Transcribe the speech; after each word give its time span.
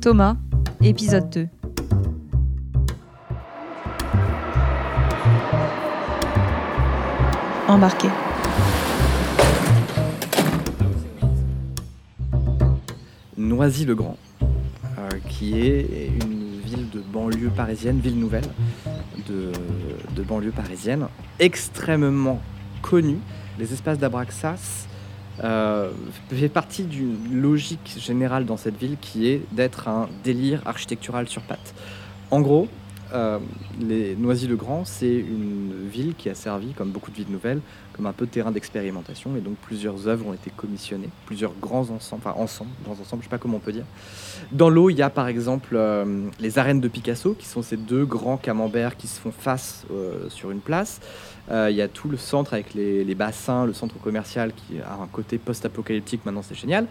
Thomas, 0.00 0.36
épisode 0.82 1.28
2. 1.28 1.48
Embarqué. 7.68 8.08
Noisy-le-Grand, 13.36 14.16
euh, 14.42 15.08
qui 15.28 15.60
est 15.60 16.08
une 16.22 16.60
ville 16.64 16.88
de 16.88 17.00
banlieue 17.00 17.50
parisienne, 17.54 18.00
ville 18.00 18.18
nouvelle 18.18 18.48
de, 19.28 19.52
de 20.16 20.22
banlieue 20.22 20.50
parisienne, 20.50 21.08
extrêmement 21.38 22.40
connue. 22.80 23.18
Les 23.58 23.70
espaces 23.74 23.98
d'Abraxas 23.98 24.88
euh, 25.42 25.90
fait 26.30 26.48
partie 26.48 26.84
d'une 26.84 27.16
logique 27.40 27.96
générale 27.98 28.44
dans 28.44 28.56
cette 28.56 28.76
ville 28.76 28.96
qui 29.00 29.28
est 29.28 29.42
d'être 29.52 29.88
un 29.88 30.08
délire 30.22 30.62
architectural 30.66 31.28
sur 31.28 31.42
pattes. 31.42 31.74
En 32.30 32.40
gros, 32.40 32.68
euh, 33.12 33.38
les 33.80 34.14
Noisy-le-Grand, 34.16 34.84
c'est 34.84 35.14
une 35.14 35.88
ville 35.90 36.14
qui 36.16 36.28
a 36.28 36.34
servi, 36.34 36.72
comme 36.72 36.90
beaucoup 36.90 37.10
de 37.10 37.16
villes 37.16 37.30
nouvelles, 37.30 37.60
comme 37.92 38.06
un 38.06 38.12
peu 38.12 38.26
de 38.26 38.30
terrain 38.30 38.50
d'expérimentation. 38.50 39.36
Et 39.36 39.40
donc 39.40 39.56
plusieurs 39.56 40.08
œuvres 40.08 40.26
ont 40.26 40.32
été 40.32 40.50
commissionnées, 40.50 41.08
plusieurs 41.26 41.52
grands 41.60 41.90
ensembles, 41.90 42.22
enfin 42.24 42.40
ensemble, 42.40 42.70
grands 42.84 42.98
ensembles, 43.00 43.22
je 43.22 43.26
sais 43.26 43.30
pas 43.30 43.38
comment 43.38 43.56
on 43.56 43.60
peut 43.60 43.72
dire. 43.72 43.84
Dans 44.52 44.70
l'eau, 44.70 44.90
il 44.90 44.96
y 44.96 45.02
a 45.02 45.10
par 45.10 45.28
exemple 45.28 45.74
euh, 45.74 46.28
les 46.40 46.58
arènes 46.58 46.80
de 46.80 46.88
Picasso, 46.88 47.34
qui 47.34 47.46
sont 47.46 47.62
ces 47.62 47.76
deux 47.76 48.04
grands 48.04 48.36
camemberts 48.36 48.96
qui 48.96 49.06
se 49.06 49.20
font 49.20 49.32
face 49.32 49.84
euh, 49.90 50.28
sur 50.28 50.50
une 50.50 50.60
place. 50.60 51.00
Il 51.52 51.74
y 51.74 51.82
a 51.82 51.88
tout 51.88 52.08
le 52.08 52.16
centre 52.16 52.54
avec 52.54 52.74
les, 52.74 53.02
les 53.02 53.14
bassins, 53.16 53.66
le 53.66 53.72
centre 53.72 53.98
commercial 53.98 54.52
qui 54.54 54.78
a 54.78 55.02
un 55.02 55.08
côté 55.08 55.36
post-apocalyptique, 55.36 56.24
maintenant 56.24 56.42
c'est 56.42 56.54
génial. 56.54 56.86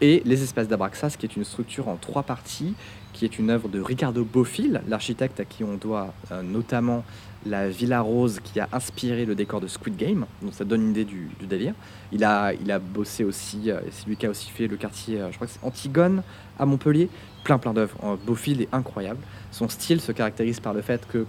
Et 0.00 0.22
les 0.24 0.42
espaces 0.42 0.68
d'Abraxas, 0.68 1.16
qui 1.18 1.26
est 1.26 1.36
une 1.36 1.44
structure 1.44 1.88
en 1.88 1.96
trois 1.96 2.22
parties, 2.22 2.74
qui 3.12 3.24
est 3.24 3.38
une 3.38 3.50
œuvre 3.50 3.68
de 3.68 3.80
Ricardo 3.80 4.24
Bofill, 4.24 4.82
l'architecte 4.88 5.38
à 5.40 5.44
qui 5.44 5.64
on 5.64 5.76
doit 5.76 6.12
euh, 6.30 6.42
notamment 6.42 7.04
la 7.44 7.68
Villa 7.68 8.00
Rose 8.00 8.40
qui 8.42 8.60
a 8.60 8.68
inspiré 8.72 9.26
le 9.26 9.34
décor 9.34 9.60
de 9.60 9.66
Squid 9.66 9.96
Game, 9.96 10.26
donc 10.42 10.54
ça 10.54 10.64
donne 10.64 10.82
une 10.82 10.90
idée 10.90 11.04
du, 11.04 11.28
délire. 11.42 11.74
Il 12.12 12.24
a, 12.24 12.52
il 12.54 12.70
a 12.70 12.78
bossé 12.78 13.24
aussi, 13.24 13.70
euh, 13.70 13.80
c'est 13.90 14.06
lui 14.06 14.16
qui 14.16 14.26
a 14.26 14.30
aussi 14.30 14.50
fait 14.50 14.66
le 14.66 14.76
quartier, 14.76 15.20
euh, 15.20 15.30
je 15.30 15.36
crois 15.36 15.46
que 15.46 15.52
c'est 15.52 15.64
Antigone 15.64 16.22
à 16.58 16.66
Montpellier, 16.66 17.08
plein 17.44 17.58
plein 17.58 17.74
d'œuvres. 17.74 18.18
Bofill 18.26 18.62
est 18.62 18.68
incroyable. 18.72 19.20
Son 19.50 19.68
style 19.68 20.00
se 20.00 20.12
caractérise 20.12 20.60
par 20.60 20.72
le 20.72 20.82
fait 20.82 21.06
que 21.06 21.26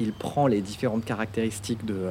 il 0.00 0.12
prend 0.12 0.46
les 0.46 0.62
différentes 0.62 1.04
caractéristiques 1.04 1.84
de, 1.84 2.08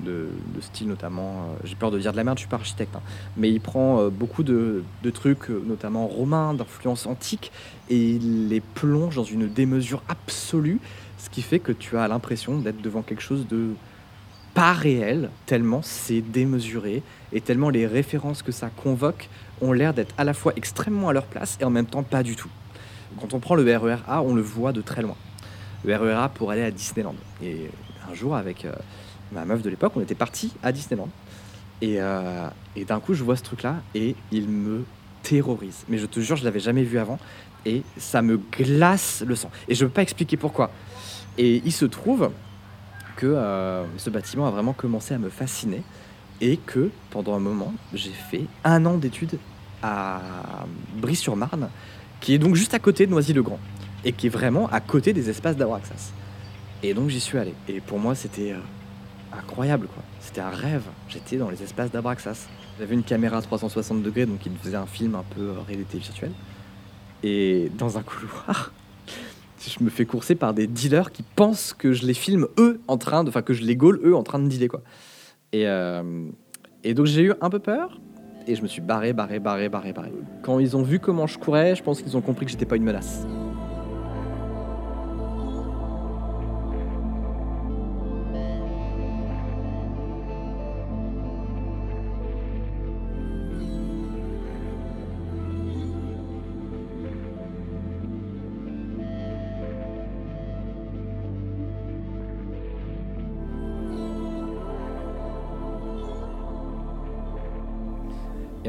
de, 0.00 0.28
style, 0.60 0.88
notamment, 0.88 1.30
euh, 1.30 1.60
j'ai 1.64 1.74
peur 1.74 1.90
de 1.90 1.98
dire 1.98 2.12
de 2.12 2.16
la 2.16 2.24
merde, 2.24 2.38
je 2.38 2.42
suis 2.42 2.48
pas 2.48 2.56
architecte, 2.56 2.94
hein, 2.96 3.02
mais 3.36 3.50
il 3.50 3.60
prend 3.60 4.00
euh, 4.00 4.10
beaucoup 4.10 4.42
de, 4.42 4.82
trucs, 5.12 5.50
euh, 5.50 5.62
notamment 5.66 6.06
romains, 6.06 6.54
d'influence 6.54 7.06
antique, 7.06 7.52
et 7.88 7.96
il 7.96 8.48
les 8.48 8.60
plonge 8.60 9.16
dans 9.16 9.24
une 9.24 9.48
démesure 9.48 10.02
absolue, 10.08 10.80
ce 11.18 11.30
qui 11.30 11.42
fait 11.42 11.58
que 11.58 11.72
tu 11.72 11.96
as 11.96 12.08
l'impression 12.08 12.58
d'être 12.58 12.80
devant 12.80 13.02
quelque 13.02 13.22
chose 13.22 13.46
de 13.48 13.70
pas 14.54 14.72
réel, 14.72 15.30
tellement 15.46 15.80
c'est 15.82 16.20
démesuré, 16.20 17.02
et 17.32 17.40
tellement 17.40 17.70
les 17.70 17.86
références 17.86 18.42
que 18.42 18.52
ça 18.52 18.68
convoque 18.68 19.28
ont 19.60 19.72
l'air 19.72 19.94
d'être 19.94 20.14
à 20.18 20.24
la 20.24 20.34
fois 20.34 20.52
extrêmement 20.56 21.08
à 21.08 21.12
leur 21.12 21.26
place 21.26 21.56
et 21.60 21.64
en 21.64 21.70
même 21.70 21.86
temps 21.86 22.02
pas 22.02 22.22
du 22.22 22.36
tout. 22.36 22.50
Quand 23.20 23.34
on 23.34 23.40
prend 23.40 23.54
le 23.54 23.76
RER 23.76 23.98
A, 24.08 24.22
on 24.22 24.34
le 24.34 24.42
voit 24.42 24.72
de 24.72 24.80
très 24.80 25.02
loin. 25.02 25.16
Le 25.84 25.96
RER 25.96 26.14
A 26.14 26.28
pour 26.28 26.50
aller 26.50 26.62
à 26.62 26.70
Disneyland. 26.70 27.14
Et 27.42 27.70
un 28.10 28.14
jour, 28.14 28.36
avec 28.36 28.66
ma 29.32 29.44
meuf 29.44 29.62
de 29.62 29.70
l'époque, 29.70 29.92
on 29.96 30.00
était 30.00 30.14
parti 30.14 30.52
à 30.62 30.72
Disneyland. 30.72 31.08
Et, 31.82 31.96
euh, 31.98 32.48
et 32.76 32.84
d'un 32.84 33.00
coup, 33.00 33.14
je 33.14 33.24
vois 33.24 33.36
ce 33.36 33.42
truc-là 33.42 33.76
et 33.94 34.14
il 34.32 34.48
me 34.48 34.84
terrorise. 35.22 35.84
Mais 35.88 35.98
je 35.98 36.06
te 36.06 36.20
jure, 36.20 36.36
je 36.36 36.44
l'avais 36.44 36.60
jamais 36.60 36.82
vu 36.82 36.98
avant 36.98 37.18
et 37.66 37.82
ça 37.96 38.22
me 38.22 38.38
glace 38.38 39.22
le 39.26 39.34
sang. 39.34 39.50
Et 39.68 39.74
je 39.74 39.84
ne 39.84 39.88
peux 39.88 39.94
pas 39.94 40.02
expliquer 40.02 40.36
pourquoi. 40.36 40.70
Et 41.38 41.62
il 41.64 41.72
se 41.72 41.84
trouve 41.84 42.30
que 43.16 43.26
euh, 43.26 43.84
ce 43.96 44.10
bâtiment 44.10 44.46
a 44.46 44.50
vraiment 44.50 44.72
commencé 44.72 45.14
à 45.14 45.18
me 45.18 45.28
fasciner 45.28 45.82
et 46.40 46.56
que 46.56 46.90
pendant 47.10 47.34
un 47.34 47.40
moment, 47.40 47.74
j'ai 47.92 48.12
fait 48.12 48.44
un 48.64 48.86
an 48.86 48.96
d'études 48.96 49.38
à 49.82 50.20
Brie-sur-Marne, 50.96 51.68
qui 52.20 52.34
est 52.34 52.38
donc 52.38 52.54
juste 52.54 52.74
à 52.74 52.78
côté 52.78 53.06
de 53.06 53.10
Noisy-le-Grand 53.10 53.58
et 54.04 54.12
qui 54.12 54.26
est 54.26 54.30
vraiment 54.30 54.68
à 54.68 54.80
côté 54.80 55.12
des 55.12 55.28
espaces 55.28 55.56
d'Abraxas. 55.56 56.12
Et 56.82 56.94
donc 56.94 57.10
j'y 57.10 57.20
suis 57.20 57.38
allé. 57.38 57.54
Et 57.68 57.80
pour 57.80 57.98
moi, 57.98 58.14
c'était 58.14 58.52
euh, 58.52 58.58
incroyable, 59.36 59.86
quoi. 59.86 60.02
C'était 60.20 60.40
un 60.40 60.50
rêve. 60.50 60.84
J'étais 61.08 61.36
dans 61.36 61.50
les 61.50 61.62
espaces 61.62 61.90
d'Abraxas. 61.90 62.48
J'avais 62.78 62.94
une 62.94 63.02
caméra 63.02 63.40
360 63.40 64.02
degrés, 64.02 64.26
donc 64.26 64.44
il 64.46 64.52
faisait 64.56 64.76
un 64.76 64.86
film 64.86 65.14
un 65.14 65.24
peu 65.34 65.42
euh, 65.42 65.60
réalité 65.66 65.98
virtuelle. 65.98 66.32
Et 67.22 67.70
dans 67.76 67.98
un 67.98 68.02
couloir, 68.02 68.72
je 69.60 69.84
me 69.84 69.90
fais 69.90 70.06
courser 70.06 70.34
par 70.34 70.54
des 70.54 70.66
dealers 70.66 71.12
qui 71.12 71.22
pensent 71.22 71.74
que 71.74 71.92
je 71.92 72.06
les 72.06 72.14
filme 72.14 72.46
eux 72.58 72.80
en 72.88 72.96
train 72.96 73.24
de, 73.24 73.28
enfin 73.28 73.42
que 73.42 73.52
je 73.52 73.62
les 73.62 73.76
gaule 73.76 74.00
eux 74.04 74.16
en 74.16 74.22
train 74.22 74.38
de 74.38 74.48
dealer 74.48 74.68
quoi. 74.68 74.80
Et, 75.52 75.66
euh, 75.66 76.28
et 76.84 76.94
donc 76.94 77.06
j'ai 77.06 77.22
eu 77.22 77.32
un 77.40 77.50
peu 77.50 77.58
peur 77.58 78.00
et 78.46 78.54
je 78.54 78.62
me 78.62 78.68
suis 78.68 78.80
barré, 78.80 79.12
barré, 79.12 79.38
barré, 79.38 79.68
barré, 79.68 79.92
barré. 79.92 80.12
Quand 80.42 80.58
ils 80.58 80.76
ont 80.76 80.82
vu 80.82 80.98
comment 80.98 81.26
je 81.26 81.38
courais, 81.38 81.76
je 81.76 81.82
pense 81.82 82.00
qu'ils 82.00 82.16
ont 82.16 82.22
compris 82.22 82.46
que 82.46 82.52
j'étais 82.52 82.66
pas 82.66 82.76
une 82.76 82.84
menace. 82.84 83.26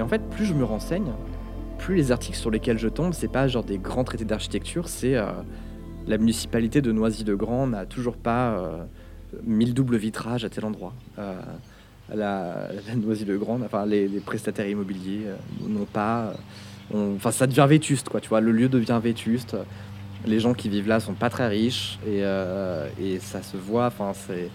Et 0.02 0.04
en 0.04 0.08
fait, 0.08 0.28
plus 0.32 0.46
je 0.46 0.56
me 0.56 0.64
renseigne, 0.64 1.12
plus 1.78 1.96
les 1.96 2.12
articles 2.12 2.36
sur 2.36 2.50
lesquels 2.50 2.80
je 2.80 2.88
tombe, 2.88 3.14
c'est 3.14 3.28
pas 3.28 3.48
genre 3.48 3.64
des 3.64 3.78
grands 3.78 4.04
traités 4.04 4.26
d'architecture, 4.26 4.90
c'est 4.90 5.16
euh, 5.16 5.28
la 6.08 6.18
municipalité 6.18 6.82
de 6.82 6.92
Noisy-le-Grand 6.92 7.68
n'a 7.68 7.86
toujours 7.86 8.18
pas 8.18 8.54
euh, 8.54 8.84
mis 9.44 9.68
le 9.68 9.74
double 9.74 9.98
vitrage 9.98 10.44
à 10.44 10.50
tel 10.50 10.66
endroit. 10.66 10.96
Euh, 11.20 11.40
la, 12.12 12.70
Noisy-le-Grand, 12.96 13.62
enfin 13.62 13.86
les, 13.86 14.08
prestataires 14.26 14.68
immobiliers 14.68 15.28
euh, 15.28 15.36
n'ont 15.70 15.86
pas. 15.86 16.34
Enfin, 16.92 17.30
ça 17.30 17.46
devient 17.46 17.68
vétuste, 17.70 18.10
quoi. 18.10 18.22
Tu 18.22 18.30
vois, 18.30 18.42
le 18.42 18.52
lieu 18.52 18.70
devient 18.70 19.00
vétuste. 19.04 19.56
Les 20.26 20.40
gens 20.40 20.56
qui 20.56 20.68
vivent 20.68 20.88
là 20.88 21.00
sont 21.00 21.14
pas 21.14 21.30
très 21.30 21.48
riches 21.48 22.00
et, 22.08 22.22
et 23.00 23.20
ça 23.20 23.44
se 23.44 23.56
voit. 23.56 23.86
Enfin, 23.86 24.14
c'est, 24.14 24.50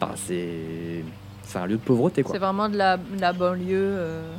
enfin, 0.00 0.14
c'est, 0.16 1.04
c'est 1.42 1.58
un 1.58 1.66
lieu 1.66 1.76
de 1.76 1.82
pauvreté, 1.82 2.22
quoi. 2.22 2.32
C'est 2.32 2.38
vraiment 2.38 2.68
de 2.68 2.76
la, 2.76 2.96
de 2.96 3.20
la 3.20 3.32
banlieue. 3.32 3.76
euh, 3.76 4.34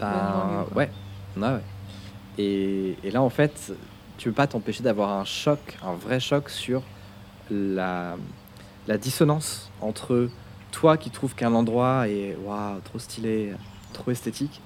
Bah, 0.00 0.10
banlieue, 0.12 0.76
ouais, 0.76 0.90
ouais, 1.36 1.48
ouais. 1.48 1.60
Et, 2.38 2.96
et 3.02 3.10
là, 3.10 3.22
en 3.22 3.30
fait, 3.30 3.72
tu 4.18 4.28
peux 4.28 4.34
pas 4.34 4.46
t'empêcher 4.46 4.82
d'avoir 4.82 5.10
un 5.18 5.24
choc, 5.24 5.58
un 5.84 5.94
vrai 5.94 6.20
choc 6.20 6.50
sur 6.50 6.82
la, 7.50 8.16
la 8.86 8.98
dissonance 8.98 9.70
entre 9.80 10.28
toi 10.72 10.96
qui 10.96 11.10
trouves 11.10 11.34
qu'un 11.34 11.54
endroit 11.54 12.08
est 12.08 12.36
waouh, 12.44 12.80
trop 12.84 12.98
stylé, 12.98 13.52
trop 13.92 14.10
esthétique, 14.10 14.60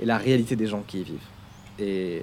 et 0.00 0.04
la 0.04 0.18
réalité 0.18 0.54
des 0.54 0.66
gens 0.66 0.82
qui 0.86 1.00
y 1.00 1.04
vivent. 1.04 1.18
Et, 1.78 2.22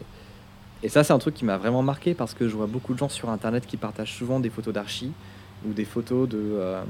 et 0.83 0.89
ça, 0.89 1.03
c'est 1.03 1.13
un 1.13 1.19
truc 1.19 1.33
qui 1.35 1.43
m'a 1.45 1.57
vraiment 1.57 1.81
marqué 1.81 2.13
parce 2.13 2.33
que 2.33 2.47
je 2.47 2.55
vois 2.55 2.67
beaucoup 2.67 2.93
de 2.93 2.99
gens 2.99 3.09
sur 3.09 3.29
Internet 3.29 3.65
qui 3.65 3.75
partagent 3.77 4.13
souvent 4.13 4.39
des 4.39 4.49
photos 4.49 4.73
d'archi 4.73 5.11
ou 5.67 5.73
des 5.73 5.85
photos 5.85 6.27
de, 6.29 6.37
euh, 6.41 6.83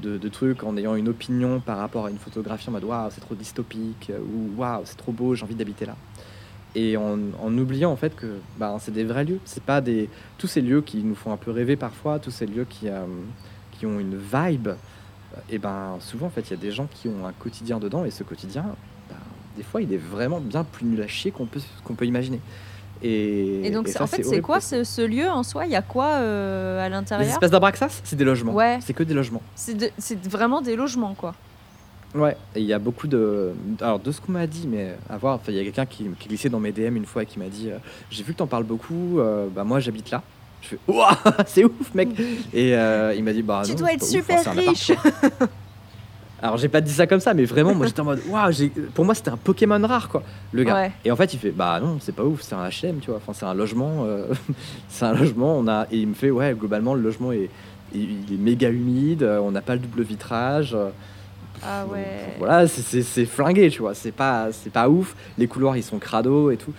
de, 0.00 0.28
trucs 0.28 0.62
en 0.64 0.76
ayant 0.76 0.94
une 0.94 1.08
opinion 1.08 1.60
par 1.60 1.78
rapport 1.78 2.06
à 2.06 2.10
une 2.10 2.18
photographie 2.18 2.68
en 2.68 2.72
mode 2.72 2.84
waouh, 2.84 3.10
c'est 3.10 3.20
trop 3.20 3.34
dystopique 3.34 4.10
euh, 4.10 4.18
ou 4.18 4.60
waouh, 4.60 4.82
c'est 4.84 4.96
trop 4.96 5.12
beau, 5.12 5.34
j'ai 5.34 5.44
envie 5.44 5.54
d'habiter 5.54 5.86
là. 5.86 5.96
Et 6.74 6.96
en, 6.96 7.18
en 7.42 7.58
oubliant 7.58 7.90
en 7.90 7.96
fait 7.96 8.14
que 8.14 8.38
bah, 8.58 8.76
c'est 8.80 8.92
des 8.92 9.04
vrais 9.04 9.24
lieux, 9.24 9.40
c'est 9.44 9.62
pas 9.62 9.80
des 9.80 10.08
tous 10.38 10.46
ces 10.46 10.60
lieux 10.60 10.82
qui 10.82 10.98
nous 10.98 11.14
font 11.14 11.32
un 11.32 11.36
peu 11.36 11.50
rêver 11.50 11.76
parfois, 11.76 12.18
tous 12.18 12.30
ces 12.30 12.46
lieux 12.46 12.66
qui, 12.68 12.88
euh, 12.88 13.04
qui 13.72 13.86
ont 13.86 13.98
une 13.98 14.16
vibe. 14.16 14.70
Et 15.48 15.58
ben 15.58 15.96
souvent 16.00 16.26
en 16.26 16.30
fait 16.30 16.42
il 16.42 16.50
y 16.50 16.54
a 16.54 16.56
des 16.56 16.72
gens 16.72 16.88
qui 16.92 17.08
ont 17.08 17.26
un 17.26 17.32
quotidien 17.32 17.78
dedans 17.78 18.04
et 18.04 18.10
ce 18.10 18.24
quotidien, 18.24 18.64
bah, 19.08 19.16
des 19.56 19.62
fois 19.62 19.80
il 19.82 19.92
est 19.92 19.96
vraiment 19.96 20.40
bien 20.40 20.64
plus 20.64 20.86
nul 20.86 21.00
à 21.02 21.06
chier 21.06 21.30
qu'on 21.30 21.46
peut 21.46 21.60
qu'on 21.84 21.94
peut 21.94 22.06
imaginer. 22.06 22.40
Et, 23.02 23.66
Et 23.66 23.70
donc, 23.70 23.88
et 23.88 23.92
c'est- 23.92 23.98
ça, 23.98 24.04
en 24.04 24.06
fait, 24.06 24.22
c'est 24.22 24.40
quoi 24.40 24.60
ce, 24.60 24.84
ce 24.84 25.00
lieu 25.02 25.28
en 25.28 25.42
soi? 25.42 25.64
Il 25.66 25.72
y 25.72 25.76
a 25.76 25.82
quoi 25.82 26.06
euh, 26.18 26.80
à 26.80 26.84
Les 26.88 26.90
l'intérieur? 26.94 27.28
espaces 27.30 27.50
d'Abraxas, 27.50 28.00
c'est 28.04 28.16
des 28.16 28.24
logements. 28.24 28.52
Ouais. 28.52 28.78
C'est 28.84 28.92
que 28.92 29.02
des 29.02 29.14
logements. 29.14 29.42
C'est 29.54 29.74
de- 29.74 29.90
vraiment 30.28 30.60
des 30.60 30.76
logements, 30.76 31.14
quoi. 31.14 31.34
Ouais, 32.14 32.36
et 32.56 32.60
il 32.60 32.66
y 32.66 32.72
a 32.72 32.78
beaucoup 32.80 33.06
de. 33.06 33.52
Alors, 33.80 34.00
de 34.00 34.10
ce 34.10 34.20
qu'on 34.20 34.32
m'a 34.32 34.46
dit, 34.48 34.66
mais 34.68 34.96
à 35.08 35.16
voir, 35.16 35.38
il 35.46 35.54
y 35.54 35.60
a 35.60 35.62
quelqu'un 35.62 35.86
qui, 35.86 36.06
qui 36.18 36.28
glissait 36.28 36.48
dans 36.48 36.58
mes 36.58 36.72
DM 36.72 36.96
une 36.96 37.06
fois 37.06 37.22
et 37.22 37.26
qui 37.26 37.38
m'a 37.38 37.46
dit 37.48 37.70
euh, 37.70 37.76
J'ai 38.10 38.24
vu 38.24 38.32
que 38.32 38.38
t'en 38.38 38.48
parles 38.48 38.64
beaucoup, 38.64 39.20
euh, 39.20 39.46
bah 39.54 39.62
moi 39.62 39.78
j'habite 39.78 40.10
là. 40.10 40.20
Je 40.60 40.68
fais 40.70 40.78
Ouah, 40.88 41.16
c'est 41.46 41.64
ouf, 41.64 41.94
mec 41.94 42.08
Et 42.52 42.70
il 42.72 43.22
m'a 43.24 43.32
dit 43.32 43.42
Bah 43.42 43.62
Tu 43.64 43.70
non, 43.72 43.78
dois 43.78 43.92
être 43.92 44.02
ouf, 44.02 44.08
super 44.08 44.38
hein, 44.40 44.42
appart, 44.50 44.66
riche. 44.68 44.92
Alors 46.42 46.56
j'ai 46.56 46.68
pas 46.68 46.80
dit 46.80 46.92
ça 46.92 47.06
comme 47.06 47.20
ça, 47.20 47.34
mais 47.34 47.44
vraiment, 47.44 47.74
moi 47.74 47.86
j'étais 47.86 48.00
en 48.00 48.04
mode, 48.04 48.20
waouh, 48.28 48.50
pour 48.94 49.04
moi 49.04 49.14
c'était 49.14 49.30
un 49.30 49.36
Pokémon 49.36 49.86
rare 49.86 50.08
quoi, 50.08 50.22
le 50.52 50.64
gars. 50.64 50.74
Ouais. 50.74 50.92
Et 51.04 51.10
en 51.10 51.16
fait 51.16 51.34
il 51.34 51.38
fait, 51.38 51.50
bah 51.50 51.78
non, 51.80 51.98
c'est 52.00 52.14
pas 52.14 52.24
ouf, 52.24 52.40
c'est 52.42 52.54
un 52.54 52.66
HM, 52.68 53.00
tu 53.00 53.10
vois, 53.10 53.16
enfin 53.16 53.32
c'est 53.34 53.44
un 53.46 53.52
logement, 53.54 54.04
euh, 54.06 54.26
c'est 54.88 55.04
un 55.04 55.12
logement, 55.12 55.58
on 55.58 55.68
a, 55.68 55.86
et 55.90 55.98
il 55.98 56.08
me 56.08 56.14
fait, 56.14 56.30
ouais, 56.30 56.54
globalement 56.58 56.94
le 56.94 57.02
logement 57.02 57.32
est, 57.32 57.50
il 57.94 58.24
est 58.32 58.36
méga 58.38 58.70
humide, 58.70 59.22
euh, 59.22 59.38
on 59.40 59.50
n'a 59.50 59.60
pas 59.60 59.74
le 59.74 59.80
double 59.80 60.02
vitrage. 60.02 60.76
Ah 61.62 61.82
donc, 61.84 61.92
ouais. 61.92 62.34
Voilà, 62.38 62.66
c'est- 62.66 63.24
flingué, 63.26 63.68
tu 63.68 63.80
vois, 63.82 63.92
c'est 63.94 64.12
pas, 64.12 64.48
c'est 64.50 64.72
pas 64.72 64.88
ouf, 64.88 65.14
les 65.36 65.46
couloirs 65.46 65.76
ils 65.76 65.82
sont 65.82 65.98
crado 65.98 66.50
et 66.50 66.56
tout. 66.56 66.72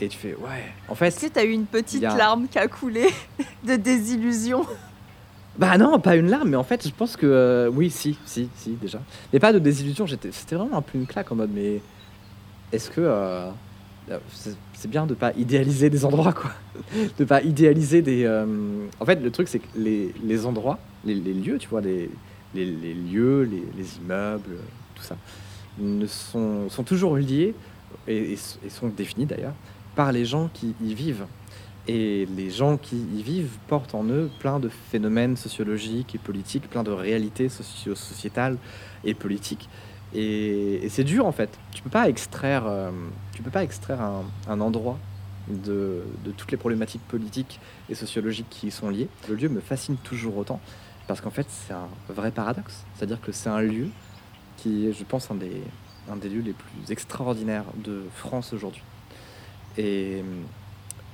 Et 0.00 0.08
tu 0.08 0.16
fais, 0.18 0.34
ouais, 0.34 0.72
en 0.88 0.94
fait, 0.94 1.08
Est-ce 1.08 1.26
que 1.26 1.32
t'as 1.32 1.44
eu 1.44 1.50
une 1.50 1.66
petite 1.66 2.02
a- 2.02 2.16
larme 2.16 2.48
qui 2.48 2.58
a 2.58 2.66
coulé 2.66 3.08
de 3.68 3.76
désillusion 3.76 4.64
Bah 5.58 5.76
non, 5.76 6.00
pas 6.00 6.16
une 6.16 6.28
larme, 6.28 6.50
mais 6.50 6.56
en 6.56 6.64
fait, 6.64 6.86
je 6.86 6.94
pense 6.94 7.16
que 7.16 7.26
euh, 7.26 7.70
oui, 7.70 7.90
si, 7.90 8.16
si, 8.24 8.48
si, 8.56 8.70
déjà. 8.70 9.00
Mais 9.32 9.38
pas 9.38 9.52
de 9.52 9.58
désillusion, 9.58 10.06
c'était 10.06 10.54
vraiment 10.54 10.78
un 10.78 10.82
peu 10.82 10.96
une 10.96 11.06
claque 11.06 11.30
en 11.30 11.36
mode, 11.36 11.50
mais 11.54 11.80
est-ce 12.72 12.90
que 12.90 13.02
euh, 13.02 13.50
euh, 14.10 14.18
c'est, 14.32 14.88
bien 14.88 15.06
de 15.06 15.14
pas 15.14 15.32
idéaliser 15.36 15.90
des 15.90 16.06
endroits, 16.06 16.32
quoi 16.32 16.52
De 17.18 17.24
pas 17.24 17.42
idéaliser 17.42 18.00
des. 18.00 18.26
En 18.98 19.04
fait, 19.04 19.16
le 19.22 19.30
truc, 19.30 19.48
c'est 19.48 19.58
que 19.58 19.68
les, 19.76 20.14
les 20.24 20.46
endroits, 20.46 20.78
les, 21.04 21.14
les 21.14 21.34
lieux, 21.34 21.58
tu 21.58 21.68
vois, 21.68 21.82
les, 21.82 22.08
les, 22.54 22.94
lieux, 22.94 23.42
les, 23.42 23.62
les 23.76 23.96
immeubles, 23.98 24.56
tout 24.94 25.02
ça, 25.02 25.16
ne 25.78 26.06
sont, 26.06 26.70
sont 26.70 26.82
toujours 26.82 27.16
liés 27.16 27.54
et 28.08 28.36
sont 28.68 28.88
définis 28.88 29.26
d'ailleurs 29.26 29.54
par 29.94 30.12
les 30.12 30.24
gens 30.24 30.48
qui 30.52 30.74
y 30.82 30.94
vivent. 30.94 31.26
Et 31.88 32.26
les 32.36 32.50
gens 32.50 32.76
qui 32.76 32.96
y 32.96 33.22
vivent 33.22 33.56
portent 33.66 33.94
en 33.94 34.04
eux 34.04 34.30
plein 34.38 34.60
de 34.60 34.68
phénomènes 34.68 35.36
sociologiques 35.36 36.14
et 36.14 36.18
politiques, 36.18 36.70
plein 36.70 36.84
de 36.84 36.92
réalités 36.92 37.48
socio-sociétales 37.48 38.56
et 39.04 39.14
politiques. 39.14 39.68
Et, 40.14 40.86
c'est 40.90 41.04
dur 41.04 41.26
en 41.26 41.32
fait. 41.32 41.58
Tu 41.72 41.82
peux 41.82 41.90
pas 41.90 42.08
extraire, 42.08 42.64
euh, 42.66 42.90
tu 43.32 43.42
peux 43.42 43.50
pas 43.50 43.64
extraire 43.64 44.00
un, 44.48 44.60
endroit 44.60 44.98
de, 45.48 46.04
de 46.24 46.30
toutes 46.30 46.52
les 46.52 46.56
problématiques 46.56 47.02
politiques 47.08 47.58
et 47.90 47.96
sociologiques 47.96 48.48
qui 48.48 48.68
y 48.68 48.70
sont 48.70 48.88
liées. 48.88 49.08
Le 49.28 49.34
lieu 49.34 49.48
me 49.48 49.60
fascine 49.60 49.96
toujours 49.96 50.36
autant 50.36 50.60
parce 51.08 51.20
qu'en 51.20 51.30
fait 51.30 51.46
c'est 51.48 51.72
un 51.72 51.88
vrai 52.08 52.30
paradoxe. 52.30 52.84
C'est-à-dire 52.94 53.20
que 53.20 53.32
c'est 53.32 53.48
un 53.48 53.60
lieu 53.60 53.88
qui 54.58 54.86
est, 54.86 54.92
je 54.92 55.02
pense, 55.02 55.30
un 55.32 55.34
des, 55.34 55.62
un 56.10 56.16
des 56.16 56.28
lieux 56.28 56.42
les 56.42 56.52
plus 56.52 56.90
extraordinaires 56.92 57.64
de 57.74 58.04
France 58.14 58.52
aujourd'hui. 58.52 58.82
Et, 59.78 60.22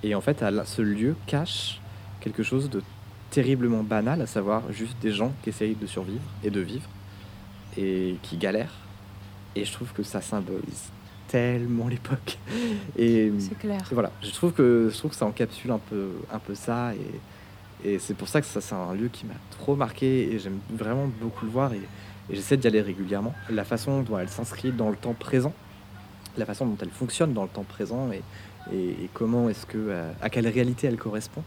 et 0.03 0.15
en 0.15 0.21
fait, 0.21 0.45
ce 0.65 0.83
lieu 0.83 1.17
cache 1.27 1.81
quelque 2.21 2.43
chose 2.43 2.71
de 2.71 2.83
terriblement 3.31 3.83
banal, 3.83 4.23
à 4.23 4.27
savoir 4.27 4.73
juste 4.73 4.97
des 5.01 5.13
gens 5.13 5.33
qui 5.43 5.51
essayent 5.51 5.75
de 5.75 5.87
survivre 5.87 6.23
et 6.43 6.51
de 6.51 6.61
vivre 6.61 6.89
et 7.77 8.17
qui 8.23 8.37
galèrent. 8.37 8.75
Et 9.55 9.65
je 9.65 9.73
trouve 9.73 9.93
que 9.93 10.03
ça 10.03 10.21
symbolise 10.21 10.91
tellement 11.27 11.89
l'époque. 11.89 12.39
Et, 12.97 13.31
C'est 13.39 13.59
clair. 13.59 13.81
et 13.91 13.95
voilà, 13.95 14.11
je 14.23 14.31
trouve 14.31 14.53
que 14.53 14.89
je 14.91 14.97
trouve 14.97 15.11
que 15.11 15.17
ça 15.17 15.27
encapsule 15.27 15.71
un 15.71 15.79
peu 15.79 16.09
un 16.33 16.39
peu 16.39 16.55
ça 16.55 16.93
et, 16.95 17.89
et 17.89 17.99
c'est 17.99 18.15
pour 18.15 18.29
ça 18.29 18.41
que 18.41 18.47
ça 18.47 18.63
c'est 18.63 18.75
un 18.75 18.95
lieu 18.95 19.09
qui 19.09 19.27
m'a 19.27 19.35
trop 19.51 19.77
marqué 19.77 20.33
et 20.33 20.39
j'aime 20.39 20.59
vraiment 20.71 21.07
beaucoup 21.21 21.45
le 21.45 21.51
voir 21.51 21.75
et, 21.75 21.83
et 22.31 22.35
j'essaie 22.35 22.57
d'y 22.57 22.67
aller 22.67 22.81
régulièrement. 22.81 23.35
La 23.51 23.65
façon 23.65 24.03
dont 24.03 24.19
elle 24.19 24.31
s'inscrit 24.31 24.73
dans 24.73 24.89
le 24.89 24.97
temps 24.97 25.13
présent, 25.13 25.53
la 26.39 26.47
façon 26.47 26.67
dont 26.67 26.79
elle 26.81 26.91
fonctionne 26.91 27.35
dans 27.35 27.43
le 27.43 27.49
temps 27.49 27.65
présent 27.65 28.11
et, 28.11 28.23
et, 28.73 28.77
et 29.05 29.11
comment 29.15 29.49
est-ce 29.49 29.67
que 29.67 29.79
euh, 29.79 30.11
à 30.21 30.31
quelle 30.31 30.47
réalité 30.49 30.87
elle 30.87 30.97
correspond, 30.97 31.43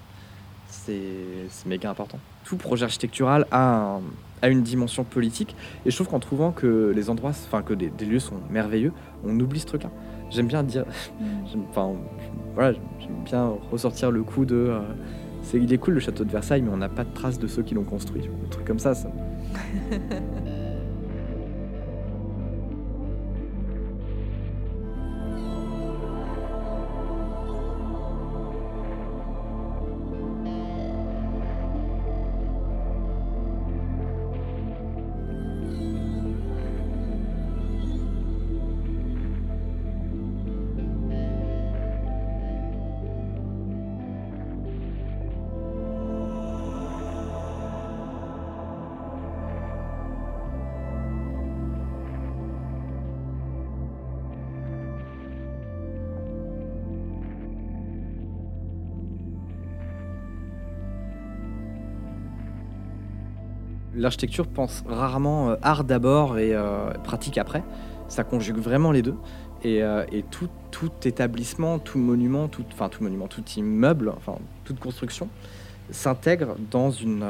c'est 0.67 1.65
méga 1.65 1.89
important. 1.89 2.19
Tout 2.45 2.57
projet 2.57 2.85
architectural 2.85 3.45
a, 3.51 3.95
un- 3.97 4.01
a 4.41 4.49
une 4.49 4.63
dimension 4.63 5.03
politique 5.03 5.55
et 5.85 5.91
je 5.91 5.95
trouve 5.95 6.07
qu'en 6.07 6.19
trouvant 6.19 6.51
que 6.51 6.91
les 6.95 7.09
endroits, 7.09 7.29
enfin 7.31 7.61
que 7.61 7.73
des, 7.73 7.89
des 7.89 8.05
lieux 8.05 8.19
sont 8.19 8.37
merveilleux, 8.49 8.93
on 9.25 9.39
oublie 9.39 9.59
ce 9.59 9.65
truc-là. 9.67 9.91
J'aime 10.29 10.47
bien 10.47 10.63
dire, 10.63 10.85
J'aime- 11.51 11.65
Enfin, 11.69 11.91
voilà, 12.55 12.73
j'aime 12.99 13.23
bien 13.25 13.51
ressortir 13.71 14.11
le 14.11 14.23
coup 14.23 14.45
de. 14.45 14.55
euh, 14.55 14.79
c'est, 15.43 15.57
il 15.57 15.71
est 15.73 15.77
cool 15.77 15.95
le 15.95 15.99
château 15.99 16.23
de 16.23 16.31
Versailles, 16.31 16.61
mais 16.61 16.71
on 16.71 16.77
n'a 16.77 16.89
pas 16.89 17.03
de 17.03 17.13
traces 17.13 17.37
de 17.39 17.47
ceux 17.47 17.63
qui 17.63 17.73
l'ont 17.75 17.83
construit. 17.83 18.29
Un 18.45 18.49
truc 18.49 18.65
comme 18.65 18.79
ça. 18.79 18.93
ça. 18.95 19.09
L'architecture 63.93 64.47
pense 64.47 64.83
rarement 64.87 65.49
euh, 65.49 65.55
art 65.61 65.83
d'abord 65.83 66.37
et 66.37 66.53
euh, 66.53 66.91
pratique 67.03 67.37
après. 67.37 67.63
Ça 68.07 68.23
conjugue 68.23 68.57
vraiment 68.57 68.91
les 68.91 69.01
deux. 69.01 69.15
Et, 69.63 69.83
euh, 69.83 70.05
tout, 70.31 70.49
établissement, 71.03 71.77
tout 71.77 71.99
monument, 71.99 72.47
tout, 72.47 72.65
enfin 72.71 72.89
tout 72.89 73.03
monument, 73.03 73.27
tout 73.27 73.43
immeuble, 73.57 74.13
enfin 74.15 74.37
toute 74.63 74.79
construction 74.79 75.29
s'intègre 75.91 76.55
dans 76.71 76.89
une 76.89 77.25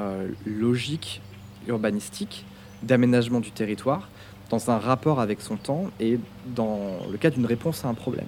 logique 0.46 1.22
urbanistique 1.68 2.46
d'aménagement 2.84 3.40
du 3.40 3.52
territoire, 3.52 4.10
dans 4.52 4.70
un 4.70 4.78
rapport 4.78 5.20
avec 5.20 5.42
son 5.42 5.58
temps 5.58 5.86
et 6.00 6.20
dans 6.46 7.00
le 7.12 7.18
cas 7.18 7.32
d'une 7.32 7.48
réponse 7.48 7.84
à 7.84 7.88
un 7.88 7.96
problème. 7.96 8.28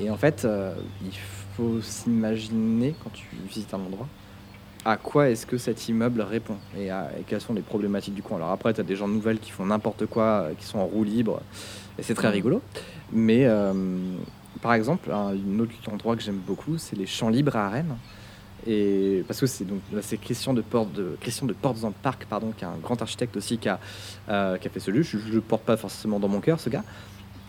Et 0.00 0.08
en 0.08 0.16
fait, 0.16 0.48
il 1.04 1.12
faut 1.56 1.82
s'imaginer 1.82 2.94
quand 3.04 3.10
tu 3.10 3.26
visites 3.46 3.74
un 3.74 3.80
endroit 3.80 4.08
à 4.84 4.96
quoi 4.96 5.28
est-ce 5.28 5.46
que 5.46 5.58
cet 5.58 5.88
immeuble 5.88 6.22
répond 6.22 6.56
et, 6.78 6.88
quelles 7.26 7.40
sont 7.40 7.54
les 7.54 7.60
problématiques 7.62 8.14
du 8.14 8.22
coin. 8.22 8.38
Alors 8.38 8.50
après, 8.50 8.72
tu 8.72 8.80
as 8.80 8.84
des 8.84 8.96
gens 8.96 9.08
nouvelles 9.08 9.38
qui 9.38 9.50
font 9.50 9.66
n'importe 9.66 10.06
quoi, 10.06 10.24
euh, 10.24 10.52
qui 10.58 10.64
sont 10.64 10.78
en 10.78 10.86
roue 10.86 11.04
libre, 11.04 11.42
et 11.98 12.02
c'est 12.02 12.14
très 12.14 12.30
rigolo. 12.30 12.62
Mais 13.12 13.44
euh, 13.46 13.72
par 14.62 14.74
exemple, 14.74 15.10
un, 15.10 15.58
autre 15.58 15.72
endroit 15.90 16.16
que 16.16 16.22
j'aime 16.22 16.40
beaucoup, 16.46 16.78
c'est 16.78 16.96
les 16.96 17.06
champs 17.06 17.28
libres 17.28 17.56
à 17.56 17.68
Rennes. 17.68 17.96
Et 18.66 19.24
parce 19.26 19.40
que 19.40 19.46
c'est 19.46 19.64
donc 19.64 19.80
c'est 20.02 20.18
Christian 20.18 20.52
de 20.52 20.60
Porte 20.60 20.92
de 20.92 21.16
Christian 21.18 21.46
de 21.46 21.54
Portes 21.54 21.82
en 21.82 21.92
Parc, 21.92 22.26
pardon, 22.26 22.52
qui 22.56 22.64
est 22.64 22.68
un 22.68 22.76
grand 22.82 23.00
architecte 23.00 23.34
aussi 23.38 23.56
qui 23.56 23.70
a, 23.70 23.80
euh, 24.28 24.58
qui 24.58 24.68
a 24.68 24.70
fait 24.70 24.80
ce 24.80 24.90
lieu. 24.90 25.02
Je 25.02 25.16
ne 25.16 25.32
le 25.32 25.40
porte 25.40 25.62
pas 25.62 25.78
forcément 25.78 26.20
dans 26.20 26.28
mon 26.28 26.40
cœur, 26.40 26.60
ce 26.60 26.68
gars. 26.68 26.84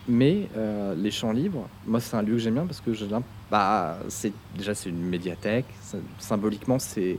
Mais 0.08 0.48
euh, 0.56 0.94
les 0.96 1.12
champs 1.12 1.32
libres, 1.32 1.68
moi 1.86 2.00
c'est 2.00 2.16
un 2.16 2.22
lieu 2.22 2.32
que 2.32 2.38
j'aime 2.38 2.54
bien 2.54 2.66
parce 2.66 2.80
que 2.80 2.92
je 2.92 3.04
bah, 3.50 3.98
c'est 4.08 4.32
déjà 4.56 4.74
c'est 4.74 4.88
une 4.88 5.02
médiathèque. 5.02 5.66
symboliquement 6.18 6.78
c'est 6.78 7.18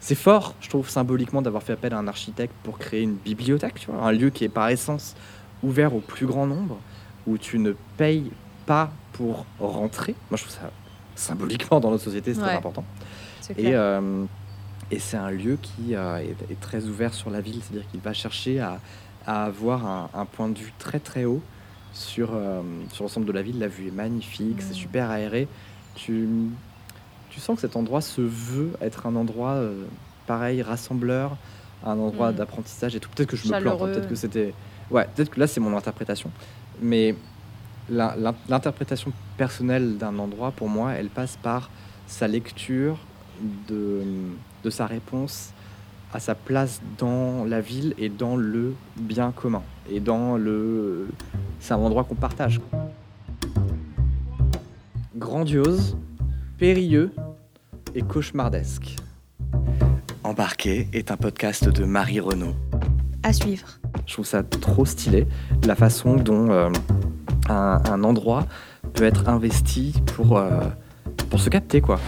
c'est 0.00 0.14
fort, 0.14 0.54
je 0.60 0.68
trouve 0.68 0.88
symboliquement 0.88 1.42
d'avoir 1.42 1.62
fait 1.62 1.72
appel 1.72 1.92
à 1.92 1.98
un 1.98 2.06
architecte 2.06 2.54
pour 2.62 2.78
créer 2.78 3.02
une 3.02 3.14
bibliothèque, 3.14 3.80
tu 3.80 3.90
vois, 3.90 4.00
un 4.04 4.12
lieu 4.12 4.30
qui 4.30 4.44
est 4.44 4.48
par 4.48 4.68
essence 4.68 5.16
ouvert 5.62 5.94
au 5.94 6.00
plus 6.00 6.26
grand 6.26 6.46
nombre, 6.46 6.78
où 7.26 7.36
tu 7.36 7.58
ne 7.58 7.72
payes 7.96 8.30
pas 8.66 8.90
pour 9.12 9.44
rentrer. 9.58 10.14
Moi 10.30 10.36
je 10.36 10.42
trouve 10.44 10.54
ça 10.54 10.70
symboliquement 11.16 11.80
dans 11.80 11.90
notre 11.90 12.04
société 12.04 12.34
c'est 12.34 12.40
très 12.40 12.54
important. 12.56 12.84
Et, 13.56 13.74
euh, 13.74 14.24
et 14.90 14.98
c'est 14.98 15.16
un 15.16 15.30
lieu 15.30 15.58
qui 15.60 15.94
euh, 15.94 16.18
est, 16.18 16.52
est 16.52 16.60
très 16.60 16.84
ouvert 16.84 17.14
sur 17.14 17.30
la 17.30 17.40
ville, 17.40 17.60
c'est-à-dire 17.62 17.88
qu'il 17.90 18.00
va 18.00 18.12
chercher 18.12 18.60
à, 18.60 18.78
à 19.26 19.44
avoir 19.44 19.86
un, 19.86 20.10
un 20.14 20.26
point 20.26 20.50
de 20.50 20.58
vue 20.58 20.74
très 20.78 21.00
très 21.00 21.24
haut 21.24 21.42
sur, 21.92 22.30
euh, 22.34 22.62
sur 22.92 23.04
l'ensemble 23.04 23.26
de 23.26 23.32
la 23.32 23.42
ville. 23.42 23.58
La 23.58 23.68
vue 23.68 23.88
est 23.88 23.92
magnifique, 23.92 24.60
c'est 24.62 24.70
Mm. 24.70 24.74
super 24.74 25.10
aéré. 25.10 25.48
Tu, 25.94 26.28
tu 27.30 27.40
sens 27.40 27.56
que 27.56 27.60
cet 27.62 27.76
endroit 27.76 28.00
se 28.00 28.20
veut 28.20 28.72
être 28.80 29.06
un 29.06 29.16
endroit 29.16 29.52
euh, 29.54 29.84
pareil, 30.26 30.62
rassembleur, 30.62 31.36
un 31.84 31.98
endroit 31.98 32.32
Mm. 32.32 32.36
d'apprentissage 32.36 32.94
et 32.96 33.00
tout. 33.00 33.10
Peut-être 33.14 33.28
que 33.30 33.36
je 33.36 33.46
me 33.48 33.60
plante, 33.60 33.80
hein, 33.82 33.88
peut-être 33.92 34.08
que 34.08 34.14
c'était. 34.14 34.54
Ouais, 34.90 35.06
peut-être 35.14 35.30
que 35.30 35.40
là 35.40 35.46
c'est 35.46 35.60
mon 35.60 35.76
interprétation. 35.76 36.30
Mais 36.80 37.14
l'interprétation 37.90 39.12
personnelle 39.36 39.96
d'un 39.98 40.18
endroit, 40.18 40.50
pour 40.52 40.68
moi, 40.68 40.92
elle 40.92 41.08
passe 41.08 41.36
par 41.36 41.70
sa 42.06 42.28
lecture 42.28 42.98
de, 43.68 44.02
de 44.64 44.70
sa 44.70 44.86
réponse 44.86 45.52
à 46.12 46.20
sa 46.20 46.34
place 46.34 46.80
dans 46.98 47.44
la 47.44 47.60
ville 47.60 47.94
et 47.98 48.08
dans 48.08 48.36
le 48.36 48.74
bien 48.96 49.30
commun. 49.32 49.62
Et 49.90 50.00
dans 50.00 50.36
le... 50.36 51.08
C'est 51.60 51.74
un 51.74 51.78
endroit 51.78 52.04
qu'on 52.04 52.14
partage. 52.14 52.60
Grandiose, 55.16 55.96
périlleux 56.58 57.12
et 57.94 58.02
cauchemardesque. 58.02 58.96
Embarqué 60.24 60.88
est 60.92 61.10
un 61.10 61.16
podcast 61.16 61.68
de 61.68 61.84
Marie 61.84 62.20
Renaud. 62.20 62.54
À 63.22 63.32
suivre. 63.32 63.66
Je 64.06 64.12
trouve 64.12 64.26
ça 64.26 64.42
trop 64.42 64.84
stylé, 64.84 65.26
la 65.66 65.74
façon 65.74 66.16
dont 66.16 66.50
euh, 66.50 66.70
un, 67.48 67.80
un 67.84 68.04
endroit 68.04 68.46
peut 68.94 69.04
être 69.04 69.28
investi 69.28 69.94
pour, 70.14 70.38
euh, 70.38 70.60
pour 71.30 71.40
se 71.40 71.48
capter, 71.48 71.80
quoi. 71.80 71.98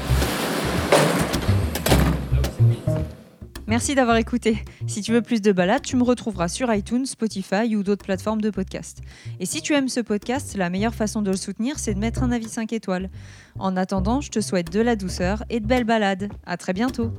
Merci 3.70 3.94
d'avoir 3.94 4.16
écouté. 4.16 4.64
Si 4.88 5.00
tu 5.00 5.12
veux 5.12 5.22
plus 5.22 5.40
de 5.40 5.52
balades, 5.52 5.82
tu 5.82 5.94
me 5.94 6.02
retrouveras 6.02 6.48
sur 6.48 6.74
iTunes, 6.74 7.06
Spotify 7.06 7.76
ou 7.76 7.84
d'autres 7.84 8.04
plateformes 8.04 8.40
de 8.40 8.50
podcast. 8.50 8.98
Et 9.38 9.46
si 9.46 9.62
tu 9.62 9.74
aimes 9.74 9.88
ce 9.88 10.00
podcast, 10.00 10.56
la 10.56 10.70
meilleure 10.70 10.92
façon 10.92 11.22
de 11.22 11.30
le 11.30 11.36
soutenir, 11.36 11.78
c'est 11.78 11.94
de 11.94 12.00
mettre 12.00 12.24
un 12.24 12.32
avis 12.32 12.48
5 12.48 12.72
étoiles. 12.72 13.10
En 13.60 13.76
attendant, 13.76 14.20
je 14.20 14.30
te 14.30 14.40
souhaite 14.40 14.72
de 14.72 14.80
la 14.80 14.96
douceur 14.96 15.44
et 15.50 15.60
de 15.60 15.68
belles 15.68 15.84
balades. 15.84 16.32
À 16.46 16.56
très 16.56 16.72
bientôt. 16.72 17.12